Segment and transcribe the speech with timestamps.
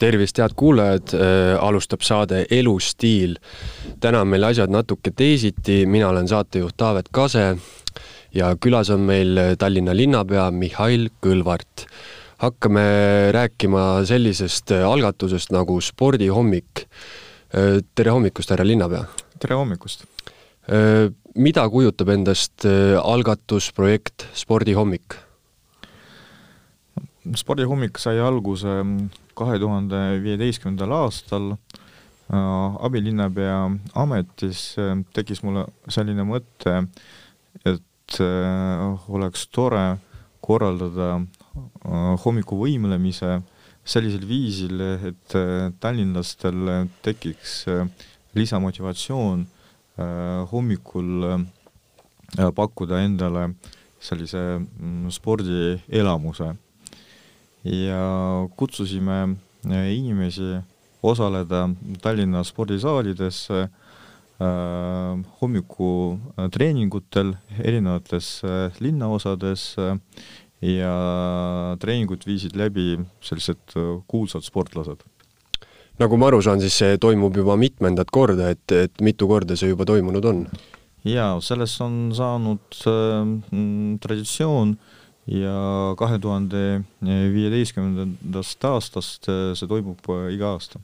[0.00, 1.12] tervist, head kuulajad,
[1.60, 3.36] alustab saade Elustiil.
[4.00, 7.56] täna on meil asjad natuke teisiti, mina olen saatejuht Taavet Kase
[8.34, 11.86] ja külas on meil Tallinna linnapea Mihhail Kõlvart.
[12.40, 12.82] hakkame
[13.36, 16.86] rääkima sellisest algatusest nagu spordihommik.
[17.94, 19.04] tere hommikust, härra linnapea!
[19.38, 20.04] tere hommikust!
[21.34, 22.64] mida kujutab endast
[23.02, 25.29] algatusprojekt Spordihommik?
[27.36, 28.80] Spordihommik sai alguse
[29.36, 31.54] kahe tuhande viieteistkümnendal aastal
[32.30, 33.58] abilinnapea
[33.98, 34.62] ametis
[35.16, 36.76] tekkis mulle selline mõte,
[37.66, 38.20] et
[39.10, 39.84] oleks tore
[40.40, 41.18] korraldada
[42.24, 43.40] hommikuvõimlemise
[43.90, 45.36] sellisel viisil, et
[45.82, 47.64] tallinlastel tekiks
[48.38, 49.44] lisamotivatsioon
[50.52, 51.28] hommikul
[52.56, 53.50] pakkuda endale
[54.00, 54.44] sellise
[55.12, 56.52] spordielamuse
[57.64, 59.36] ja kutsusime
[59.70, 60.56] äh, inimesi
[61.02, 61.68] osaleda
[62.02, 63.68] Tallinna spordisaalides äh,
[65.40, 69.76] hommikutreeningutel erinevates äh, linnaosades
[70.60, 70.94] ja
[71.80, 75.00] treeningut viisid läbi sellised kuulsad sportlased.
[75.98, 79.68] nagu ma aru saan, siis see toimub juba mitmendat korda, et, et mitu korda see
[79.72, 80.46] juba toimunud on?
[81.04, 83.24] jaa, sellest on saanud äh,
[84.00, 90.80] traditsioon äh, ja kahe tuhande viieteistkümnendast aastast äh, see toimub äh, iga aasta.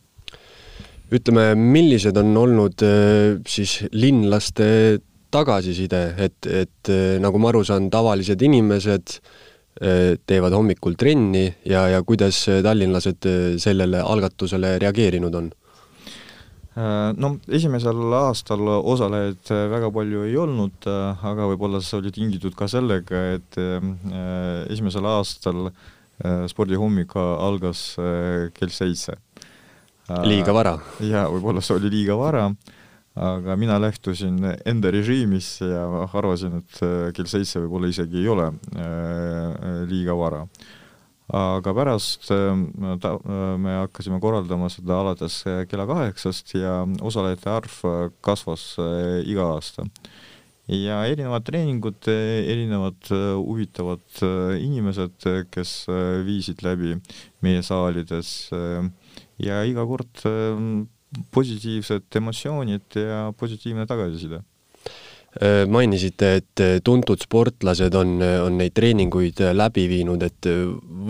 [1.07, 6.89] ütleme, millised on olnud äh, siis linlaste tagasiside, et, et
[7.21, 9.19] nagu ma aru saan, tavalised inimesed
[9.77, 13.27] teevad hommikul trenni ja, ja kuidas tallinlased
[13.61, 15.51] sellele algatusele reageerinud on?
[16.77, 22.13] Äh, no esimesel aastal osalejaid äh, väga palju ei olnud, äh, aga võib-olla see oli
[22.13, 23.57] tingitud ka sellega, et
[24.73, 25.71] esimesel aastal
[26.49, 27.81] spordihommik algas
[28.57, 29.17] kell seitse.
[30.25, 30.77] liiga vara?
[31.01, 32.47] jaa, võib-olla see oli liiga vara,
[33.17, 36.81] aga mina lähtusin enda režiimis ja arvasin, et
[37.17, 38.51] kell seitse võib-olla isegi ei ole
[39.89, 40.45] liiga vara
[41.35, 42.69] aga pärast ähm,
[43.03, 48.77] ta, äh, me hakkasime korraldama seda alates äh, kella kaheksast ja osalejate arv äh, kasvas
[49.27, 49.87] iga aasta.
[50.67, 54.03] ja erinevad treeningud, erinevad huvitavad
[54.59, 55.23] inimesed,
[55.55, 55.87] kes
[56.27, 56.97] viisid läbi
[57.47, 58.51] meie saalides
[59.39, 60.25] ja iga kord
[61.31, 64.43] positiivsed emotsioonid ja positiivne tagasiside
[65.69, 70.49] mainisite, et äh, tuntud sportlased on, äh, on neid treeninguid läbi viinud, et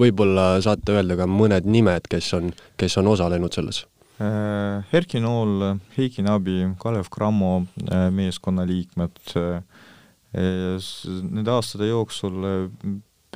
[0.00, 2.50] võib-olla saate öelda ka mõned nimed, kes on,
[2.80, 3.84] kes on osalenud selles?
[4.16, 7.66] Erki Nool, Heiki Nabi, Kalev Cramo
[8.16, 9.20] meeskonnaliikmed,
[10.32, 12.48] nende aastate jooksul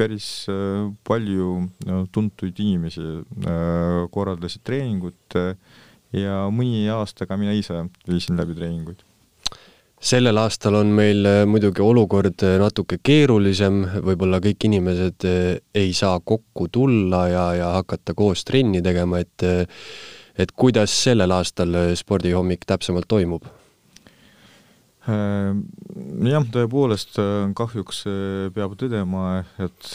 [0.00, 0.30] päris
[1.04, 1.50] palju
[2.16, 3.04] tuntuid inimesi
[4.16, 5.36] korraldasid treeningut
[6.16, 9.04] ja mõni aasta ka mina ise viisin läbi treeninguid
[10.00, 15.92] sellel aastal on meil äh, muidugi olukord äh, natuke keerulisem, võib-olla kõik inimesed äh, ei
[15.96, 19.44] saa kokku tulla ja, ja hakata koos trenni tegema, et
[20.40, 23.44] et kuidas sellel aastal spordihommik täpsemalt toimub?
[25.10, 27.16] jah, tõepoolest
[27.56, 28.04] kahjuks
[28.54, 29.88] peab tõdema, et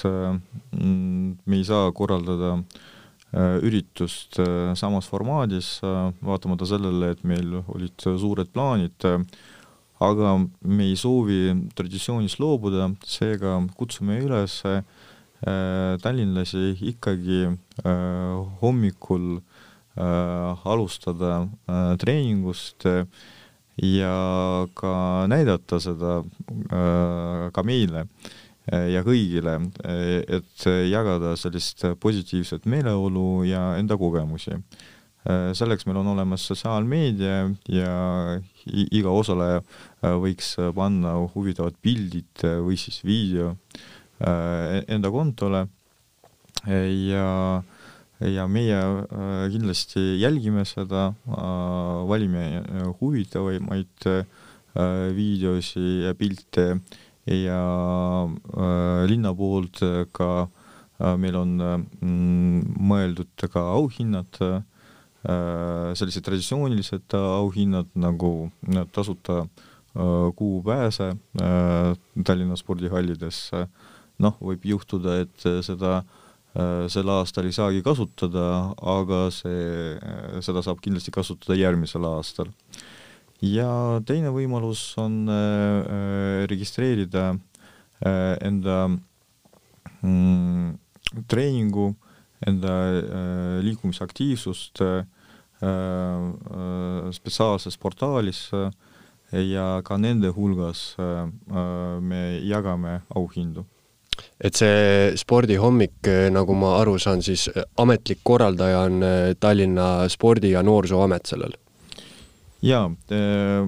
[0.76, 2.58] me ei saa korraldada
[3.64, 4.42] üritust
[4.76, 5.78] samas formaadis,
[6.26, 9.08] vaatamata sellele, et meil olid suured plaanid
[10.04, 14.82] aga me ei soovi traditsioonist loobuda, seega kutsume üles äh,
[16.04, 21.46] tallinlasi ikkagi äh, hommikul äh, alustada
[22.02, 22.88] treeningust
[23.76, 24.16] ja
[24.76, 24.96] ka
[25.28, 26.22] näidata seda
[27.52, 28.06] ka meile
[28.66, 34.56] ja kõigile, et jagada sellist positiivset meeleolu ja enda kogemusi
[35.26, 37.38] selleks meil on olemas sotsiaalmeedia
[37.74, 37.94] ja
[38.66, 43.56] iga osaleja äh, võiks äh, panna huvitavad pildid või siis video
[44.20, 45.66] e-, enda kontole.
[46.66, 47.62] Ja,
[48.26, 48.78] ja meie
[49.54, 51.12] kindlasti jälgime seda,
[52.10, 52.64] valime
[53.02, 54.08] huvitavamaid
[55.14, 56.80] videosi ja pilte
[57.30, 57.60] ja
[59.06, 59.84] linna poolt
[60.16, 60.30] ka
[61.22, 64.64] meil on mm, mõeldud ka auhinnad Äh,
[65.26, 68.52] sellised traditsioonilised auhinnad nagu
[68.94, 69.48] tasuta äh,
[70.36, 71.96] kuupääse äh,
[72.26, 73.66] Tallinna spordihallidesse,
[74.20, 76.04] noh, võib juhtuda, et seda
[76.88, 79.98] sel aastal ei saagi kasutada, aga see,
[80.40, 82.48] seda saab kindlasti kasutada järgmisel aastal.
[83.44, 85.28] ja teine võimalus on
[86.48, 87.34] registreerida
[88.40, 88.78] enda
[90.00, 90.72] mm,
[91.28, 91.90] treeningu
[92.48, 92.78] enda
[93.68, 94.80] liikumisaktiivsust
[97.16, 98.50] spetsiaalses portaalis
[99.32, 100.96] ja ka nende hulgas
[102.02, 103.66] me jagame auhindu
[104.40, 107.50] et see spordihommik, nagu ma aru saan, siis
[107.82, 109.04] ametlik korraldaja on
[109.40, 111.58] Tallinna Spordi- ja Noorsooamet sellel?
[112.66, 113.68] jaa äh,,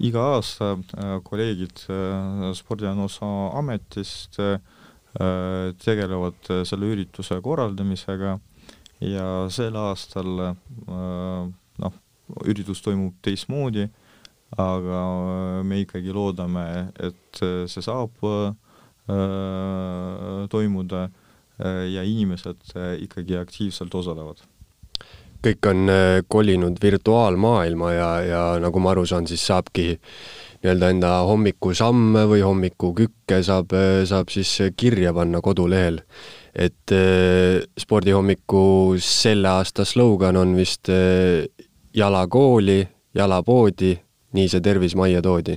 [0.00, 4.58] iga aasta äh, kolleegid äh, Spordi- ja Noorsooametist äh,
[5.84, 8.38] tegelevad selle ürituse korraldamisega
[9.10, 10.54] ja sel aastal äh,
[11.84, 12.00] noh,
[12.44, 13.88] üritus toimub teistmoodi,
[14.60, 15.02] aga
[15.66, 16.64] me ikkagi loodame,
[17.02, 18.22] et see saab
[20.48, 21.02] toimuda
[21.90, 22.72] ja inimesed
[23.04, 24.40] ikkagi aktiivselt osalevad
[25.44, 25.90] kõik on
[26.32, 29.98] kolinud virtuaalmaailma ja, ja nagu ma aru saan, siis saabki
[30.64, 33.74] nii-öelda enda hommikusamme või hommikukükke saab,
[34.08, 36.00] saab siis kirja panna kodulehel.
[36.54, 36.92] Et
[37.80, 40.90] spordihommiku selle aasta slogan on vist
[41.94, 42.80] jala kooli,
[43.14, 43.94] jala poodi,
[44.34, 45.56] nii see tervis majja toodi.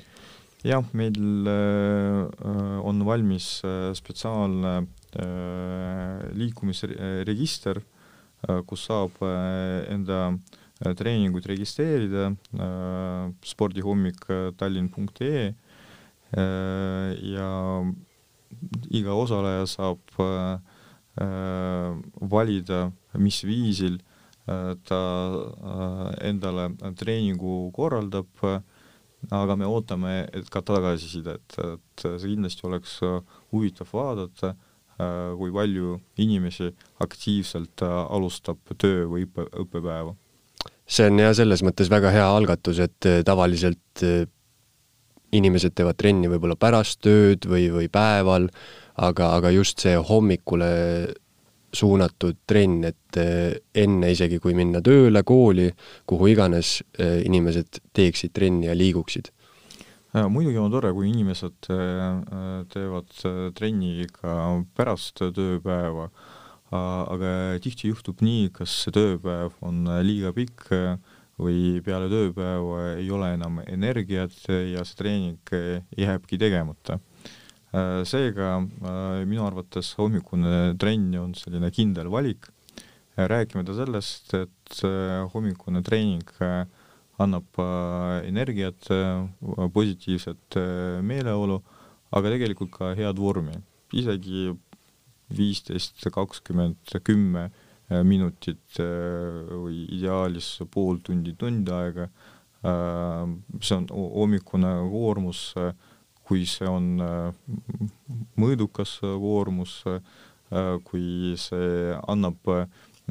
[0.66, 4.74] Jah, meil äh, on valmis äh, spetsiaalne
[5.16, 7.82] äh, liikumisregister,
[8.70, 9.16] kus saab
[9.90, 10.28] enda
[10.78, 12.28] treeninguid registreerida,
[13.50, 14.22] spordihommik
[14.60, 15.48] tallinn.ee
[17.32, 17.48] ja
[19.02, 20.14] iga osaleja saab
[21.18, 23.98] valida, mis viisil
[24.46, 25.00] ta
[26.24, 28.46] endale treeningu korraldab
[29.34, 33.19] aga me ootame, et ka tagasisidet, et see kindlasti oleks äh,
[33.54, 34.54] huvitav vaadata,
[34.98, 36.69] äh, kui palju inimesi
[37.04, 40.16] aktiivselt äh, alustab töö või õppe, õppepäeva.
[40.88, 44.06] see on jah, selles mõttes väga hea algatus, et tavaliselt
[45.36, 48.48] inimesed teevad trenni võib-olla pärast tööd või, või päeval,
[48.98, 50.70] aga, aga just see hommikule
[51.78, 55.68] suunatud trenn, et eh, enne isegi, kui minna tööle, kooli,
[56.10, 59.34] kuhu iganes, eh, inimesed teeksid trenni ja liiguksid?
[60.18, 63.12] muidugi on tore, kui inimesed eh, teevad
[63.54, 64.32] trenni ka
[64.74, 66.08] pärast tööpäeva,
[66.72, 70.72] aga tihti juhtub nii, kas see tööpäev on liiga pikk
[71.38, 75.54] või peale tööpäeva ei ole enam energiat ja see treening
[76.00, 77.17] jääbki tegemata Äh,
[78.07, 82.50] seega äh, minu arvates hommikune trenn on selline kindel valik,
[83.15, 84.81] äh, rääkimata sellest, et
[85.33, 86.27] hommikune treening
[87.18, 87.57] annab
[88.27, 88.91] energiat,
[89.74, 90.57] positiivset
[91.01, 91.56] meeleolu,
[92.13, 93.56] aga tegelikult ka head vormi,
[93.97, 94.51] isegi
[95.33, 97.47] viisteist, kakskümmend, kümme
[98.06, 102.06] minutit või ideaalis pool tundi, tund aega,
[102.62, 105.74] see on hommikune koormus äh,
[106.27, 107.29] kui see on äh,
[108.39, 110.00] mõõdukas koormus, äh,
[110.88, 112.65] kui see annab äh,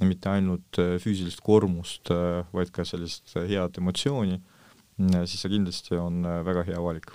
[0.04, 2.10] mitte ainult füüsilist koormust,
[2.52, 4.34] vaid ka sellist head emotsiooni,
[5.24, 7.14] siis see kindlasti on väga hea valik.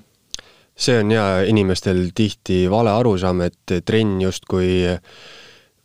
[0.74, 4.98] see on jaa, inimestel tihti vale arusaam, et trenn justkui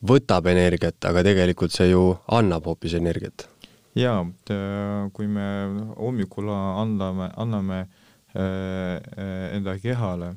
[0.09, 3.45] võtab energiat, aga tegelikult see ju annab hoopis energiat.
[3.93, 4.25] jaa,
[5.13, 5.47] kui me
[6.01, 8.06] hommikul anname, anname Äh, äh,
[8.37, 10.35] enda kehale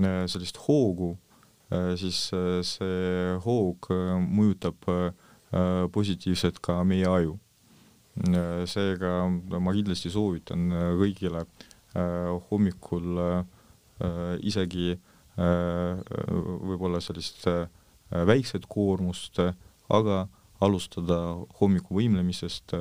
[0.00, 1.16] äh, sellist hoogu,
[1.96, 2.26] siis
[2.68, 3.86] see hoog
[4.20, 4.76] mõjutab
[5.94, 7.38] positiivselt ka meie aju.
[8.68, 9.12] seega
[9.56, 10.66] ma kindlasti soovitan
[11.00, 11.46] kõigile
[12.50, 13.16] hommikul
[14.44, 14.98] isegi
[15.38, 17.48] võib-olla sellist
[18.10, 19.40] väikset koormust,
[19.88, 20.26] aga
[20.60, 21.22] alustada
[21.56, 22.76] hommiku võimlemisest,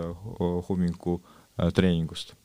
[0.68, 1.22] hommiku
[1.72, 2.36] treeningust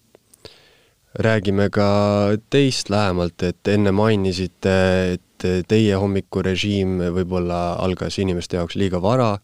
[1.14, 4.76] räägime ka teist lähemalt, et enne mainisite,
[5.16, 9.36] et teie hommikurežiim võib-olla algas inimeste jaoks liiga vara.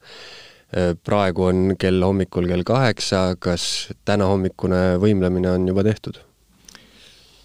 [1.05, 6.17] praegu on kell hommikul kell kaheksa, kas tänahommikune võimlemine on juba tehtud?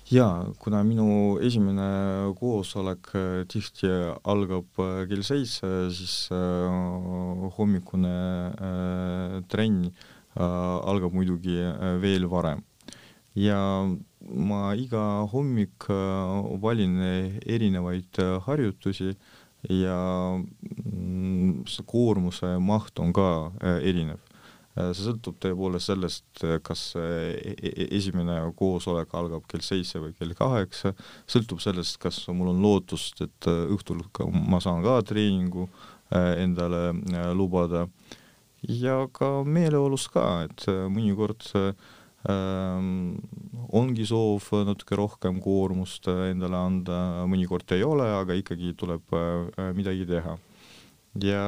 [0.07, 3.11] jaa, kuna minu esimene koosolek
[3.51, 3.89] tihti
[4.23, 6.29] algab kell seitse, siis
[7.57, 8.15] hommikune
[9.51, 9.91] trenn
[10.39, 11.59] algab muidugi
[11.99, 12.63] veel varem
[13.37, 13.59] ja
[14.27, 15.01] ma iga
[15.31, 16.97] hommik äh, valin
[17.45, 19.13] erinevaid äh, harjutusi
[19.69, 19.99] ja
[20.37, 23.27] mm, see koormuse maht on ka
[23.61, 24.23] äh, erinev.
[24.77, 30.91] see sõltub tõepoolest sellest, kas e-, e-, esimene koosolek algab kell seitse või kell kaheksa,
[31.25, 34.03] sõltub sellest, kas mul on lootust, et õhtul
[34.37, 35.65] ma saan ka treeningu
[36.13, 36.93] endale
[37.33, 37.87] lubada
[38.69, 41.73] ja ka meeleolust ka, et mõnikord äh,
[42.27, 50.07] ongi soov natuke rohkem koormust endale anda, mõnikord ei ole, aga ikkagi tuleb äh, midagi
[50.09, 50.37] teha.
[51.17, 51.41] ja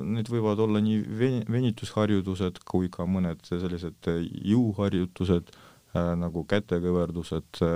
[0.00, 4.08] need võivad olla nii ven-, venitusharjutused kui ka mõned sellised
[4.48, 7.74] jõuharjutused äh, nagu kätekõverdused äh,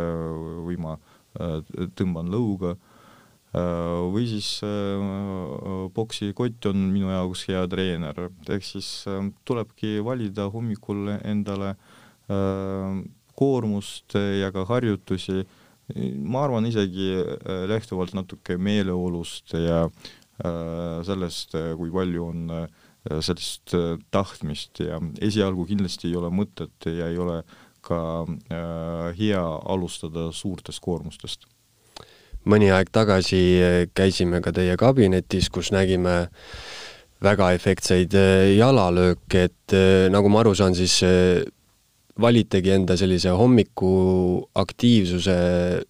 [0.64, 1.60] või ma äh,
[1.98, 2.76] tõmban lõuga.
[3.54, 10.48] Äh, või siis äh, poksikott on minu jaoks hea treener, ehk siis äh, tulebki valida
[10.54, 12.00] hommikul endale äh,
[13.34, 15.42] koormust ja ka harjutusi,
[16.24, 20.12] ma arvan isegi äh, lähtuvalt natuke meeleolust ja äh,
[20.42, 23.70] Äh, sellest, äh, kui palju on äh, sellist
[24.10, 27.44] tahtmist ja esialgu kindlasti ei ole mõtet ja ei ole
[27.84, 28.24] ka
[29.14, 31.44] hea alustada suurtest koormustest.
[32.48, 33.42] mõni aeg tagasi
[33.94, 36.30] käisime ka teie kabinetis, kus nägime
[37.22, 38.16] väga efektseid
[38.56, 39.76] jalalööke, et
[40.10, 40.96] nagu ma aru saan, siis
[42.20, 45.36] valitegi enda sellise hommikuaktiivsuse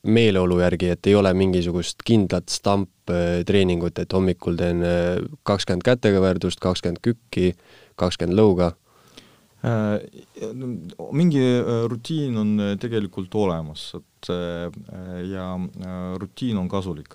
[0.08, 7.00] meeleolu järgi, et ei ole mingisugust kindlat stamptreeningut, et hommikul teen äh, kakskümmend kätekõverdust, kakskümmend
[7.04, 7.52] kükki,
[8.00, 8.68] kakskümmend lõuga
[9.64, 10.00] äh,?
[11.12, 14.72] mingi äh, rutiin on äh, tegelikult olemas, et äh,
[15.28, 17.14] ja äh, rutiin on kasulik.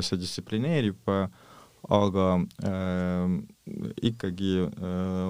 [0.00, 1.04] see distsiplineerib,
[1.92, 2.40] aga
[4.00, 4.64] ikkagi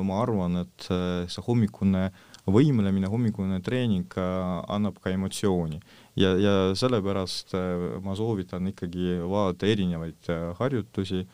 [0.07, 2.13] ma arvan, et see hommikune äh,
[2.53, 5.81] võimlemine, hommikune treening annab ka emotsiooni
[6.19, 11.25] ja, ja sellepärast äh, ma soovitan ikkagi vaadata erinevaid äh, harjutusi,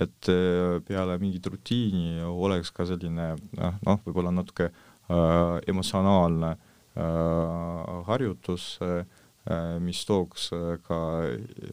[0.00, 8.76] et äh, peale mingit rutiini oleks ka selline noh, võib-olla natuke äh, emotsionaalne äh, harjutus
[8.84, 9.02] äh,,
[9.80, 10.50] mis tooks
[10.84, 10.96] ka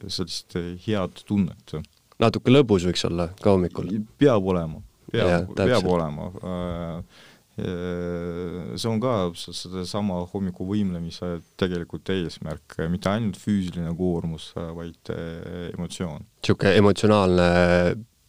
[0.07, 1.73] sellist head tunnet.
[2.17, 3.89] natuke lõbus võiks olla ka hommikul?
[4.17, 4.79] peab olema,
[5.11, 7.25] peab, peab olema äh,
[7.57, 16.21] see on ka sedasama hommikuvõimlemise tegelikult eesmärk, mitte ainult füüsiline koormus, vaid eh, emotsioon.
[16.37, 17.47] niisugune emotsionaalne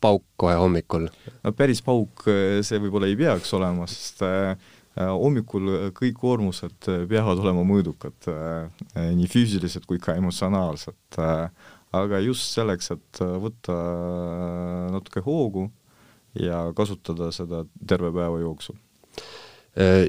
[0.01, 1.11] pauk kohe hommikul?
[1.45, 4.25] no päris pauk eh, see võib-olla ei peaks olema, sest
[4.99, 8.33] hommikul kõik koormused peavad olema mõõdukad,
[8.97, 11.21] nii füüsilised kui ka emotsionaalsed.
[11.93, 13.77] aga just selleks, et võtta
[14.97, 15.69] natuke hoogu
[16.35, 18.88] ja kasutada seda terve päeva jooksul Äh,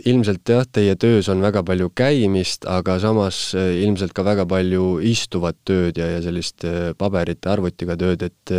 [0.09, 4.97] ilmselt jah, teie töös on väga palju käimist, aga samas äh, ilmselt ka väga palju
[5.05, 8.53] istuvat tööd ja, ja sellist äh, paberite, arvutiga tööd, et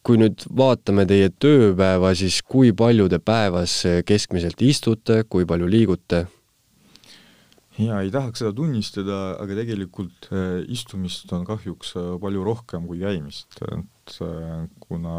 [0.00, 6.24] kui nüüd vaatame teie tööpäeva, siis kui palju te päevas keskmiselt istute, kui palju liigute?
[7.80, 10.28] jaa, ei tahaks seda tunnistada, aga tegelikult
[10.72, 14.20] istumist on kahjuks palju rohkem kui käimist, et
[14.88, 15.18] kuna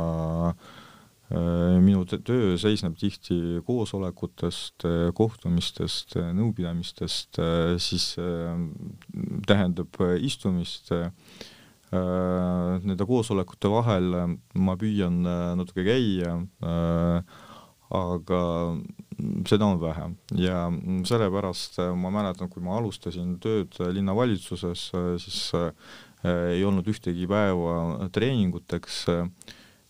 [0.49, 0.89] äh, Äh,
[1.31, 7.39] minu töö seisneb tihti koosolekutest, äh, kohtumistest, äh, nõupidamistest,
[7.79, 8.15] siis
[9.47, 10.91] tähendab istumist.
[11.91, 14.13] Nende koosolekute vahel
[14.55, 15.17] ma püüan
[15.59, 16.37] natuke käia,
[17.91, 18.41] aga
[19.51, 20.05] seda on vähe
[20.39, 20.69] ja
[21.03, 24.85] sellepärast ma mäletan, kui ma alustasin tööd linnavalitsuses,
[25.19, 25.41] siis
[26.23, 29.03] ei olnud ühtegi päeva treeninguteks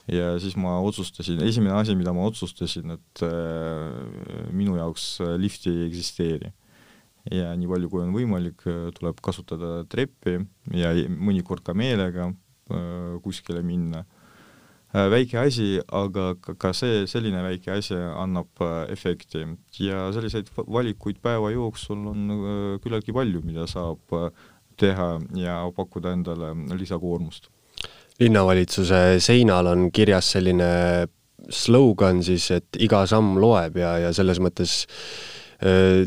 [0.10, 5.88] ja siis ma otsustasin, esimene asi, mida ma otsustasin, et äh, minu jaoks lifti ei
[5.90, 6.52] eksisteeri.
[7.30, 8.64] ja nii palju, kui on võimalik,
[8.98, 10.40] tuleb kasutada treppi
[10.74, 14.18] ja mõnikord ka meelega äh, kuskile minna äh,.
[15.12, 19.46] väike asi, aga ka, see, selline väike asi annab äh, efekti
[19.80, 24.32] ja selliseid valikuid päeva jooksul on äh, küllaltki palju, mida saab äh,
[24.82, 27.52] teha ja pakkuda endale lisakoormust
[28.22, 30.72] linnavalitsuse seinal on kirjas selline
[31.52, 34.84] slogan siis, et iga samm loeb ja, ja selles mõttes
[35.66, 36.06] äh,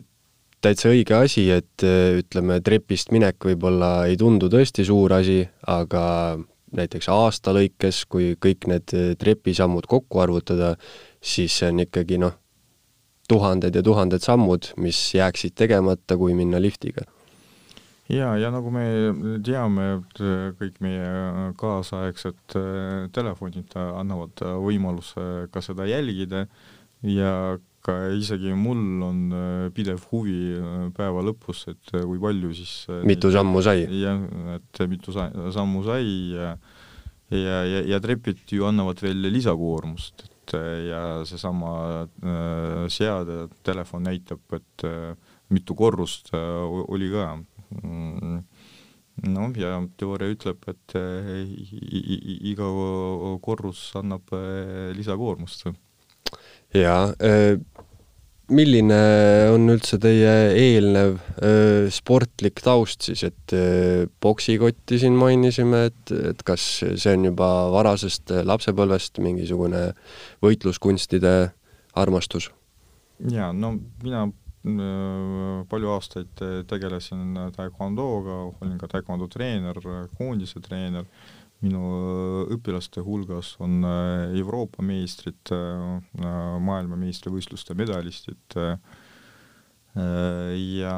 [0.65, 6.05] täitsa õige asi, et ütleme, trepist minek võib-olla ei tundu tõesti suur asi, aga
[6.75, 10.75] näiteks aasta lõikes, kui kõik need trepisammud kokku arvutada,
[11.21, 12.39] siis see on ikkagi noh,
[13.29, 17.05] tuhanded ja tuhanded sammud, mis jääksid tegemata, kui minna liftiga
[18.13, 18.85] ja, ja nagu me
[19.45, 26.45] teame, et äh, kõik meie äh, kaasaegsed äh, telefonid annavad võimaluse ka seda jälgida
[27.09, 29.19] ja ka isegi mul on
[29.77, 30.57] pidev huvi
[30.97, 33.85] päeva lõpus, et kui palju siis mitu sammu sai?
[34.01, 34.23] jah,
[34.55, 36.55] et mitu sa, sammu sai ja
[37.29, 40.57] ja, ja, ja trepid ju annavad veel lisakoormust, et
[40.89, 42.07] ja seesama
[42.93, 44.87] seade, telefon näitab, et
[45.53, 47.35] mitu korrust oli ka.
[47.83, 51.33] Noh, ja teooria ütleb, et eh,
[52.51, 52.69] iga
[53.45, 55.69] korrus annab eh, lisakoormust.
[56.75, 57.55] jaa, eh,
[58.55, 58.99] milline
[59.55, 66.43] on üldse teie eelnev öö, sportlik taust siis, et öö, poksikotti siin mainisime, et, et
[66.45, 69.87] kas see on juba varasest lapsepõlvest mingisugune
[70.45, 71.35] võitluskunstide
[71.97, 72.51] armastus?
[73.33, 74.27] jaa, no mina
[74.65, 76.41] palju aastaid
[76.71, 79.77] tegelesin taekwondoga, olin ka taekwondo treener,
[80.17, 81.05] koondise treener
[81.65, 86.29] minu äh, õpilaste hulgas on äh, Euroopa meistrid, äh,
[86.69, 88.59] maailmameistrivõistluste medalistid
[89.95, 90.95] ja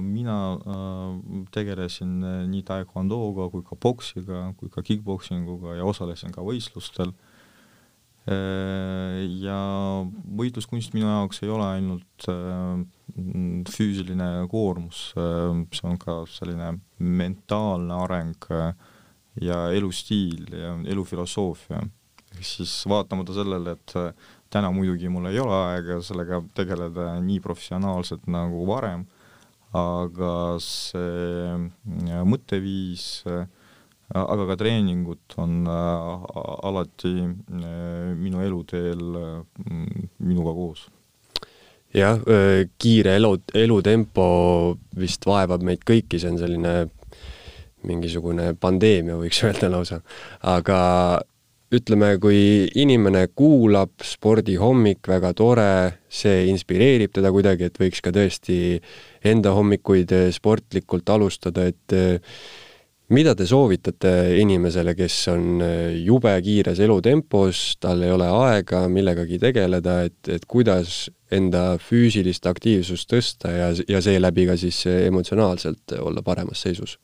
[0.00, 0.34] mina
[1.52, 2.14] tegelesin
[2.48, 7.12] nii taekwondoga kui ka poksiga kui ka kick-poksinguga ja osalesin ka võistlustel.
[8.24, 9.58] ja
[10.40, 12.28] võitluskunst minu jaoks ei ole ainult
[13.68, 18.48] füüsiline koormus, see on ka selline mentaalne areng
[19.42, 21.82] ja elustiil ja elufilosoofia.
[22.34, 24.12] ehk siis vaatamata sellele, et äh,
[24.52, 29.06] täna muidugi mul ei ole aega sellega tegeleda nii professionaalselt nagu varem,
[29.74, 33.48] aga see äh, mõtteviis, äh,
[34.12, 37.10] aga ka treeningud on alati
[38.16, 39.02] minu eluteel
[39.68, 40.86] minuga koos
[41.98, 42.20] jah,
[42.78, 44.28] kiire elu, elutempo
[44.98, 46.76] vist vaevab meid kõiki, see on selline
[47.88, 50.00] mingisugune pandeemia, võiks öelda lausa.
[50.42, 50.78] aga
[51.74, 55.72] ütleme, kui inimene kuulab spordihommik, väga tore,
[56.08, 58.78] see inspireerib teda kuidagi, et võiks ka tõesti
[59.28, 61.96] enda hommikuid sportlikult alustada, et
[63.14, 69.40] mida te soovitate inimesele, kes on eh, jube kiires elutempos, tal ei ole aega millegagi
[69.42, 76.24] tegeleda, et, et kuidas enda füüsilist aktiivsust tõsta ja, ja seeläbi ka siis emotsionaalselt olla
[76.24, 76.98] paremas seisus?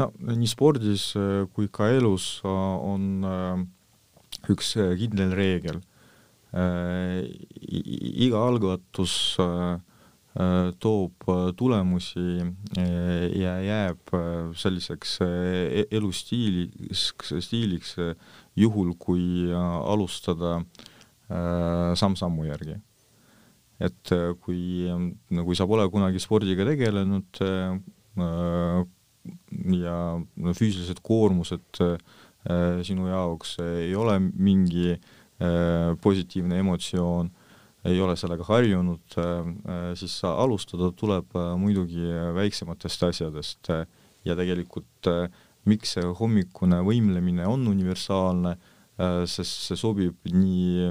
[0.00, 2.48] no nii spordis äh, kui ka elus äh,
[2.92, 3.62] on äh,
[4.52, 5.80] üks kindel reegel.
[7.70, 9.12] iga algatus
[10.80, 11.24] toob
[11.58, 12.38] tulemusi
[13.34, 14.12] ja jääb
[14.54, 17.96] selliseks e-, elustiiliks, stiiliks
[18.54, 20.60] juhul, kui alustada
[21.98, 22.78] samm-sammu järgi.
[23.80, 24.14] et
[24.44, 24.86] kui,
[25.34, 27.42] kui sa pole kunagi spordiga tegelenud,
[29.76, 29.96] ja
[30.56, 37.30] füüsilised koormused äh, sinu jaoks ei ole mingi äh, positiivne emotsioon,
[37.88, 42.04] ei ole sellega harjunud äh,, siis alustada tuleb äh, muidugi
[42.36, 43.86] väiksematest asjadest äh,
[44.24, 45.26] ja tegelikult äh,
[45.68, 48.54] miks see hommikune võimlemine on universaalne,
[49.28, 50.88] sest see sobib nii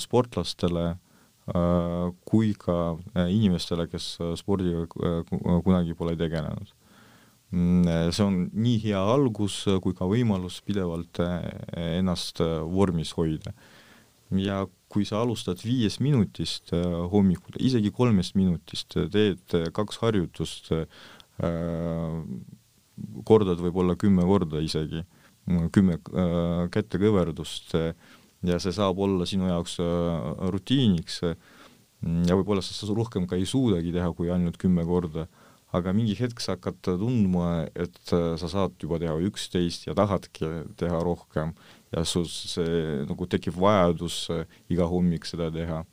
[0.00, 0.86] sportlastele
[1.48, 4.84] Äh, kui ka äh, inimestele, kes äh, spordiga
[5.64, 6.74] kunagi pole tegelenud.
[7.56, 11.22] Mm, see on nii hea algus kui ka võimalus pidevalt
[11.72, 13.54] ennast vormis hoida.
[14.36, 16.72] ja kui sa alustad viiest minutist
[17.12, 20.70] hommikul, isegi kolmest minutist, teed kaks harjutust,
[23.28, 25.04] kordad võib-olla kümme korda isegi,
[25.76, 25.98] kümme
[26.72, 27.76] kätekõverdust,
[28.46, 33.92] ja see saab olla sinu jaoks äh, rutiiniks ja võib-olla sa rohkem ka ei suudagi
[33.94, 35.26] teha kui ainult kümme korda,
[35.74, 40.52] aga mingi hetk sa hakkad tundma, et äh, sa saad juba teha üksteist ja tahadki
[40.78, 41.56] teha rohkem
[41.92, 45.84] ja sul see nagu tekib vajadus äh, iga hommik seda teha.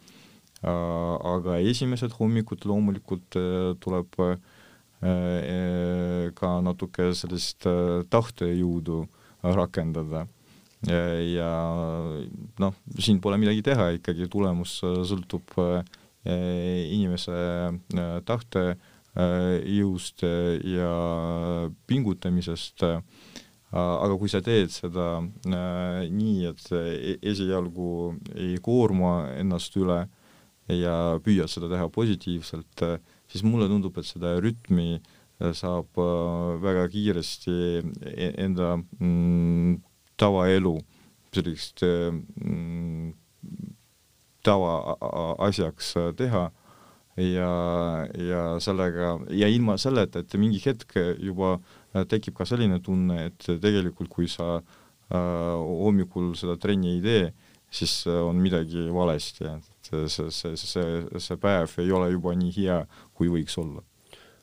[0.65, 3.35] aga esimesed hommikud loomulikult
[3.83, 4.15] tuleb
[6.39, 7.67] ka natuke sellist
[8.09, 9.03] tahtejõudu
[9.43, 10.23] rakendada
[10.83, 11.51] ja
[12.61, 15.81] noh, siin pole midagi teha, ikkagi tulemus äh, sõltub äh,
[16.93, 20.91] inimese äh, tahtejõust ja
[21.87, 22.85] pingutamisest,
[23.73, 30.03] aga kui sa teed seda nii, et e-, esialgu ei koorma ennast üle
[30.71, 32.85] ja püüad seda teha positiivselt,
[33.29, 34.99] siis mulle tundub, et seda rütmi
[35.57, 35.99] saab
[36.63, 37.57] väga kiiresti
[38.13, 39.81] e-, enda mm,
[40.17, 40.77] tavaelu
[41.35, 43.11] sellist mm,
[44.45, 46.51] tavaasjaks teha.
[47.15, 47.49] Ja,
[48.19, 51.53] ja sellega ja ilma selleta, et mingi hetk juba
[52.09, 57.25] tekib ka selline tunne, et tegelikult kui sa äh, hommikul seda trenni ei tee,
[57.75, 62.79] siis on midagi valesti, et see, see, see, see päev ei ole juba nii hea,
[63.15, 63.83] kui võiks olla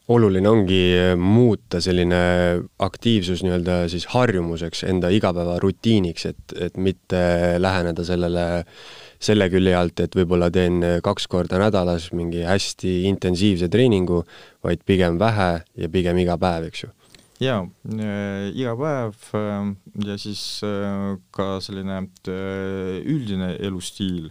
[0.08, 0.82] oluline ongi
[1.16, 2.18] muuta selline
[2.82, 7.22] aktiivsus nii-öelda siis harjumuseks, enda igapäevarutiiniks, et, et mitte
[7.62, 8.46] läheneda sellele
[9.22, 14.24] selle külje alt, et võib-olla teen kaks korda nädalas mingi hästi intensiivse treeningu,
[14.66, 16.90] vaid pigem vähe ja pigem iga päev, eks ju.
[17.42, 19.72] Jaa äh,, iga päev äh,
[20.08, 22.04] ja siis äh, ka selline
[23.02, 24.30] üldine elustiil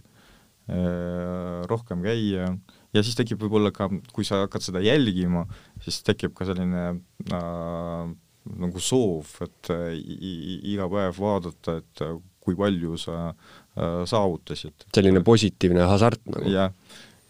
[1.68, 2.46] rohkem käia
[2.94, 5.42] ja siis tekib võib-olla ka, kui sa hakkad seda jälgima,
[5.82, 6.84] siis tekib ka selline
[7.34, 8.12] äh,
[8.62, 9.70] nagu soov, et
[10.72, 12.04] iga päev vaadata, et
[12.42, 14.88] kui palju sa äh, saavutasid.
[14.94, 16.50] selline positiivne hasart nagu.
[16.50, 16.72] jah,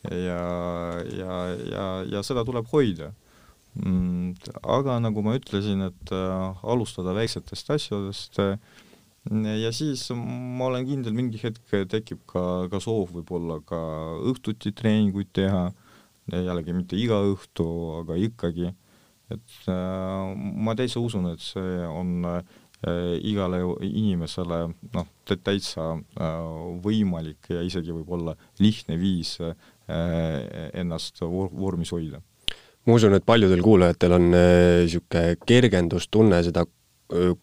[0.09, 0.38] ja, ja,
[1.18, 1.40] ja,
[1.73, 3.12] ja, ja seda tuleb hoida.
[3.74, 8.58] Aga nagu ma ütlesin, et äh, alustada väiksetest asjadest äh,
[9.62, 13.78] ja siis ma olen kindel, mingi hetk tekib ka, ka soov võib-olla ka
[14.28, 15.70] õhtuti treeninguid teha,
[16.32, 17.66] jällegi mitte iga õhtu,
[18.02, 18.74] aga ikkagi,
[19.32, 22.28] et äh, ma täitsa usun, et see on
[23.22, 25.85] igale inimesele noh, täitsa
[26.82, 29.37] võimalik ja isegi võib-olla lihtne viis
[29.87, 32.18] ennast vor vormis hoida.
[32.87, 36.66] Ma usun, et paljudel kuulajatel on niisugune äh, kergendustunne seda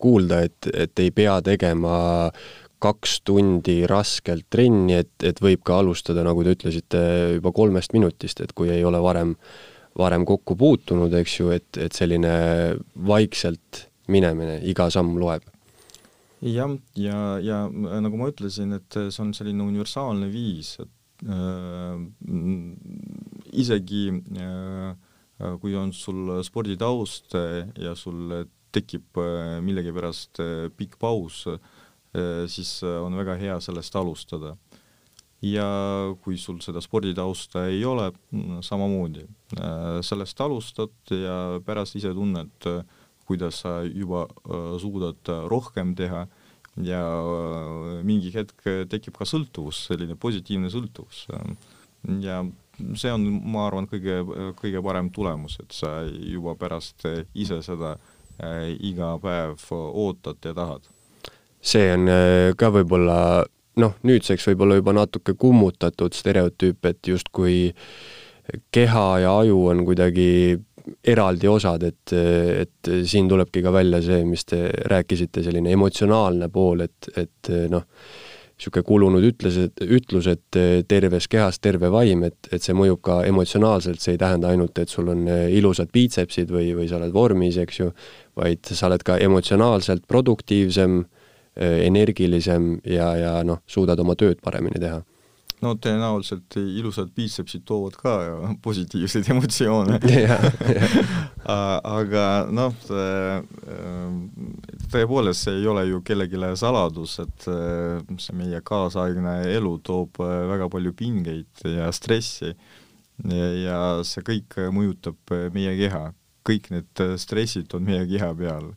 [0.02, 1.98] kuulda, et, et ei pea tegema
[2.80, 7.02] kaks tundi raskelt trenni, et, et võib ka alustada, nagu te ütlesite,
[7.38, 9.36] juba kolmest minutist, et kui ei ole varem,
[10.00, 12.32] varem kokku puutunud, eks ju, et, et selline
[13.08, 15.44] vaikselt minemine, iga samm loeb.
[16.40, 22.00] jah, ja, ja, ja nagu ma ütlesin, et see on selline universaalne viis, et äh,
[23.60, 24.06] isegi
[24.40, 24.96] äh,
[25.62, 27.36] kui on sul sporditaust
[27.80, 28.34] ja sul
[28.76, 34.58] tekib äh, millegipärast äh, pikk paus, äh, siis on väga hea sellest alustada.
[35.40, 35.66] ja
[36.20, 39.22] kui sul seda sporditausta ei ole, mm, samamoodi,
[40.04, 42.68] sellest alustad ja pärast ise tunned,
[43.24, 44.26] kuidas sa juba
[44.84, 46.26] suudad rohkem teha
[46.84, 47.00] ja
[48.04, 51.24] mingi hetk tekib ka sõltuvus, selline positiivne sõltuvus.
[52.20, 52.44] ja
[52.96, 54.22] see on, ma arvan, kõige,
[54.60, 57.98] kõige parem tulemus, et sa juba pärast ise seda
[58.40, 60.86] Äh, iga päev ootad ja tahad.
[61.60, 63.44] see on äh, ka võib-olla
[63.84, 67.58] noh, nüüdseks võib-olla juba natuke kummutatud stereotüüp, et justkui
[68.72, 70.56] keha ja aju on kuidagi
[71.04, 76.88] eraldi osad, et, et siin tulebki ka välja see, mis te rääkisite, selline emotsionaalne pool,
[76.88, 77.84] et, et noh,
[78.60, 80.60] niisugune kulunud ütles, et ütlus, et
[80.92, 84.92] terves kehas terve vaim, et, et see mõjub ka emotsionaalselt, see ei tähenda ainult, et
[84.92, 87.88] sul on ilusad biitsepsid või, või sa oled vormis, eks ju,
[88.36, 91.06] vaid sa oled ka emotsionaalselt produktiivsem,
[91.60, 95.00] energilisem ja, ja noh, suudad oma tööd paremini teha
[95.64, 98.16] no tõenäoliselt ilusad biitsepsid toovad ka
[98.66, 100.00] positiivseid emotsioone.
[102.00, 102.76] Aga noh,
[104.94, 110.94] tõepoolest, see ei ole ju kellelegi saladus, et see meie kaasaegne elu toob väga palju
[110.98, 112.54] pingeid ja stressi.
[113.20, 116.10] Ja see kõik mõjutab meie keha.
[116.50, 118.72] kõik need stressid on meie keha peal.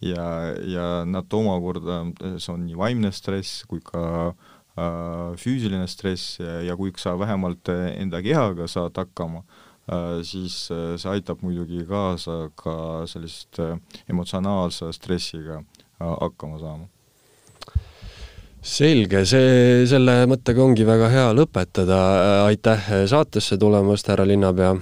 [0.00, 2.04] Ja, ja nad omakorda,
[2.38, 4.57] see on nii vaimne stress kui ka äh, Äh,
[5.38, 9.42] füüsiline stress ja kui sa vähemalt enda kehaga saad hakkama,
[9.90, 13.60] äh, siis äh, see aitab muidugi kaasa ka sellist
[14.08, 15.62] emotsionaalse stressiga
[15.98, 16.88] hakkama saama.
[18.68, 21.98] Selge, see, selle mõttega ongi väga hea lõpetada,
[22.48, 24.72] aitäh saatesse tulemast, härra linnapea,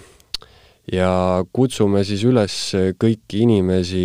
[0.93, 1.11] ja
[1.53, 2.57] kutsume siis üles
[2.97, 4.03] kõiki inimesi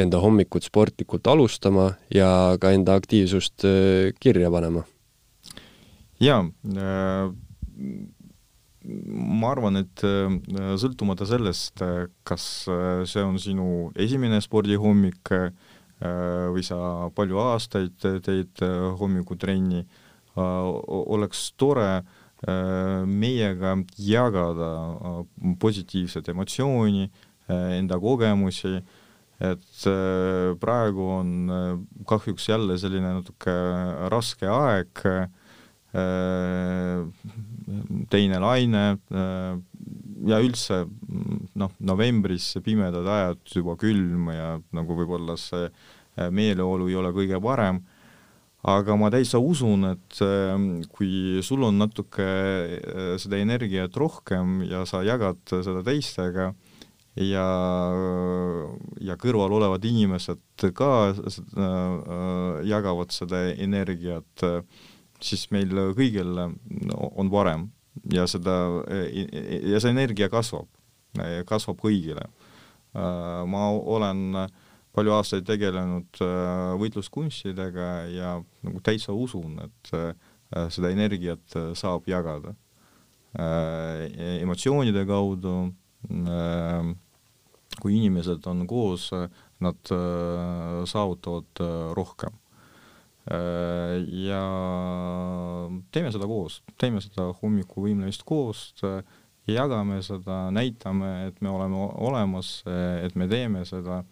[0.00, 3.68] enda hommikut sportlikult alustama ja ka enda aktiivsust
[4.20, 4.84] kirja panema
[6.20, 7.32] jaa äh,,
[8.86, 10.36] ma arvan, et äh,
[10.80, 15.48] sõltumata sellest, äh, kas äh, see on sinu esimene spordihommik äh,
[16.52, 19.86] või sa palju aastaid teed äh, hommikutrenni
[20.36, 22.04] oleks tore
[23.08, 24.66] meiega jagada
[25.58, 27.06] positiivset emotsiooni
[27.48, 28.74] enda kogemusi,
[29.40, 29.86] et
[30.60, 31.30] praegu on
[32.04, 33.56] kahjuks jälle selline natuke
[34.12, 35.02] raske aeg
[38.12, 39.56] teine laine äh,
[40.26, 40.84] ja üldse
[41.56, 47.40] noh, novembris pimedad ajad, juba külm ja nagu võib-olla see äh, meeleolu ei ole kõige
[47.42, 47.82] parem,
[48.66, 50.16] aga ma täitsa usun, et
[50.90, 52.24] kui sul on natuke
[53.22, 56.48] seda energiat rohkem ja sa jagad seda teistega,
[57.16, 57.46] ja,
[59.00, 64.60] ja kõrval olevad inimesed ka äh, jagavad seda energiat äh,
[65.24, 67.68] siis meil kõigil on parem
[68.12, 68.56] ja seda,
[68.90, 70.68] ja see energia kasvab,
[71.48, 72.26] kasvab kõigile.
[72.96, 74.48] ma olen
[74.96, 76.20] palju aastaid tegelenud
[76.80, 79.92] võitluskunstidega ja nagu täitsa usun, et
[80.72, 82.54] seda energiat saab jagada
[83.36, 85.56] emotsioonide kaudu,
[87.76, 89.10] kui inimesed on koos,
[89.60, 89.92] nad
[90.88, 91.64] saavutavad
[91.96, 92.36] rohkem
[93.26, 94.42] ja
[95.90, 98.68] teeme seda koos, teeme seda hommikuvõimlemist koos,
[99.50, 102.60] jagame seda, näitame, et me oleme olemas,
[103.02, 104.04] et me teeme seda.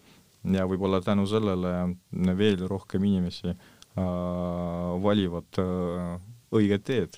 [0.44, 1.70] Ja võib-olla tänu sellele
[2.36, 3.54] veel rohkem inimesi
[5.06, 5.60] valivad
[6.52, 7.16] õiget teed.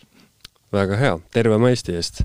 [0.73, 2.23] väga hea, tervema Eesti eest.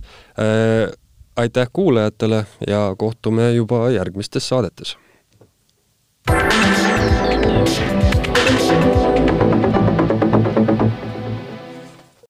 [1.42, 4.98] Aitäh kuulajatele ja kohtume juba järgmistes saadetes